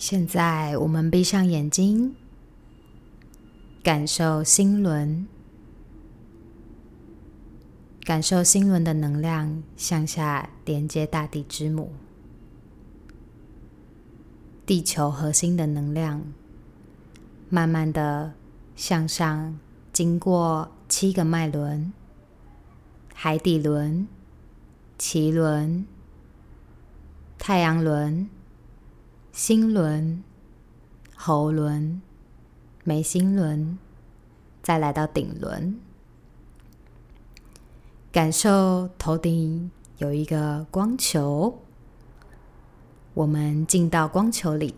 [0.00, 2.16] 现在我们闭上眼睛，
[3.82, 5.28] 感受心轮，
[8.04, 11.92] 感受心轮的能量向下连接大地之母，
[14.64, 16.24] 地球核心的能量，
[17.50, 18.32] 慢慢的
[18.74, 19.58] 向上，
[19.92, 21.92] 经过七个脉轮：
[23.12, 24.08] 海底轮、
[24.98, 25.84] 脐轮、
[27.38, 28.30] 太阳轮。
[29.42, 30.22] 心轮、
[31.16, 32.02] 喉轮、
[32.84, 33.78] 眉心轮，
[34.62, 35.80] 再来到顶轮，
[38.12, 41.58] 感受头顶有一个光球。
[43.14, 44.74] 我们进到光球里，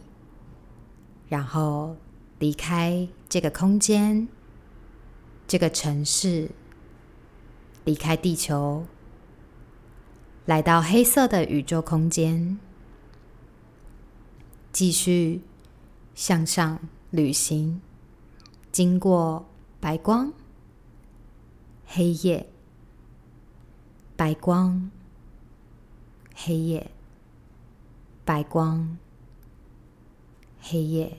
[1.28, 1.96] 然后
[2.38, 4.28] 离开这个空间、
[5.48, 6.48] 这个城市，
[7.84, 8.86] 离开地球，
[10.46, 12.60] 来到黑色的宇宙空间。
[14.72, 15.42] 继续
[16.14, 17.82] 向上旅行，
[18.72, 19.46] 经过
[19.78, 20.32] 白光、
[21.84, 22.48] 黑夜、
[24.16, 24.90] 白光、
[26.34, 26.90] 黑夜、
[28.24, 28.96] 白光、
[30.58, 31.18] 黑夜。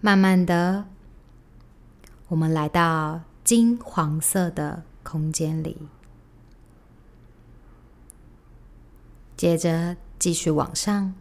[0.00, 0.86] 慢慢的，
[2.28, 5.78] 我们来到金黄色的空间里，
[9.34, 11.14] 接着继续往上。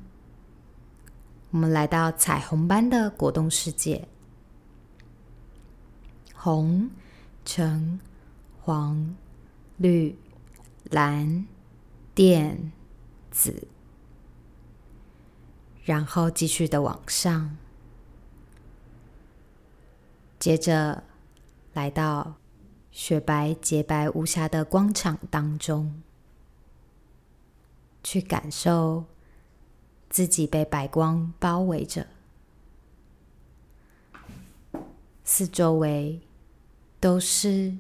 [1.52, 4.08] 我们来到彩虹般的果冻世界，
[6.36, 6.90] 红、
[7.46, 8.00] 橙、
[8.60, 9.16] 黄、
[9.78, 10.18] 绿、
[10.92, 11.48] 蓝、
[12.14, 12.72] 靛、
[13.32, 13.66] 紫，
[15.86, 17.56] 然后继续的往上，
[20.38, 21.02] 接着
[21.74, 22.36] 来到
[22.92, 26.04] 雪白洁白无瑕的光场当中，
[28.04, 29.06] 去感受。
[30.10, 32.08] 自己被白光包围着，
[35.24, 36.22] 四周围
[37.00, 37.76] 都是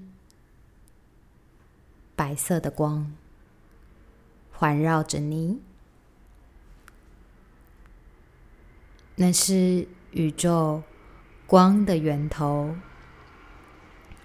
[2.15, 3.11] 白色的光
[4.51, 5.61] 环绕着你。
[9.15, 10.83] 那是宇宙
[11.47, 12.75] 光的源头，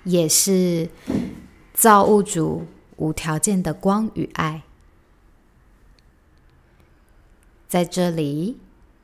[0.04, 0.90] 也是
[1.72, 4.64] 造物主无条件的光与爱。
[7.72, 8.58] 在这里，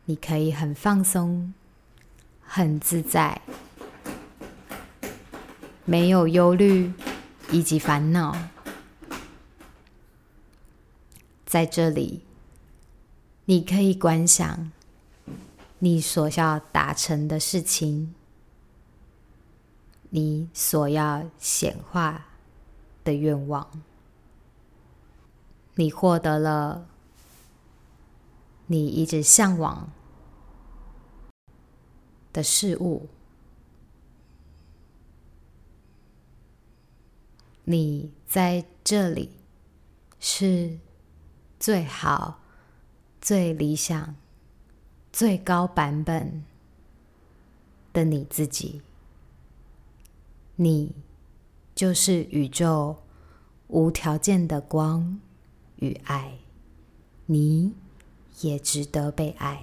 [0.05, 1.55] 你可以很放松、
[2.43, 3.41] 很自在，
[5.87, 6.93] 没有忧虑
[7.51, 8.37] 以及烦恼。
[11.47, 12.27] 在这里，
[13.47, 14.71] 你可以观想
[15.79, 18.15] 你所要达成的事情，
[20.11, 22.27] 你所要显化
[23.03, 23.67] 的愿望，
[25.77, 26.87] 你获得了。
[28.71, 29.91] 你一直向往
[32.35, 33.09] 的事物，
[37.65, 39.31] 你在这里
[40.21, 40.79] 是
[41.59, 42.41] 最好、
[43.23, 44.15] 最理想、
[45.11, 46.45] 最高版本
[47.95, 48.83] 的你自己。
[50.57, 50.95] 你
[51.75, 52.99] 就是宇宙
[53.69, 55.19] 无条件的光
[55.77, 56.39] 与爱。
[57.25, 57.73] 你。
[58.41, 59.63] 也值得被爱。